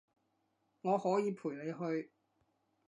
[0.81, 2.11] 我可以陪你去